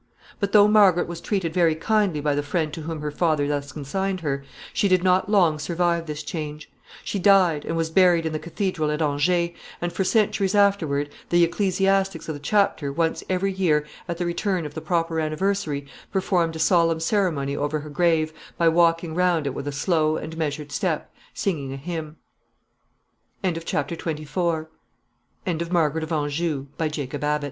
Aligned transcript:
[Sidenote: 0.01 0.17
The 0.17 0.23
closing 0.23 0.31
scene.] 0.31 0.39
But, 0.39 0.51
though 0.53 0.67
Margaret 0.67 1.07
was 1.07 1.21
treated 1.21 1.53
very 1.53 1.75
kindly 1.75 2.21
by 2.21 2.33
the 2.33 2.41
friend 2.41 2.73
to 2.73 2.81
whom 2.81 3.01
her 3.01 3.11
father 3.11 3.47
thus 3.47 3.71
consigned 3.71 4.21
her, 4.21 4.43
she 4.73 4.87
did 4.87 5.03
not 5.03 5.29
long 5.29 5.59
survive 5.59 6.07
this 6.07 6.23
change. 6.23 6.71
She 7.03 7.19
died, 7.19 7.65
and 7.65 7.77
was 7.77 7.91
buried 7.91 8.25
in 8.25 8.33
the 8.33 8.39
cathedral 8.39 8.89
at 8.89 8.99
Angers, 9.03 9.51
and 9.79 9.93
for 9.93 10.03
centuries 10.03 10.55
afterward 10.55 11.11
the 11.29 11.43
ecclesiastics 11.43 12.27
of 12.27 12.33
the 12.33 12.39
chapter, 12.39 12.91
once 12.91 13.23
every 13.29 13.51
year, 13.53 13.85
at 14.07 14.17
the 14.17 14.25
return 14.25 14.65
of 14.65 14.73
the 14.73 14.81
proper 14.81 15.19
anniversary, 15.19 15.85
performed 16.11 16.55
a 16.55 16.57
solemn 16.57 16.99
ceremony 16.99 17.55
over 17.55 17.81
her 17.81 17.89
grave 17.91 18.33
by 18.57 18.67
walking 18.67 19.13
round 19.13 19.45
it 19.45 19.53
with 19.53 19.67
a 19.67 19.71
slow 19.71 20.17
and 20.17 20.35
measured 20.35 20.71
step, 20.71 21.13
singing 21.35 21.71
a 21.73 22.11
h 26.75 27.21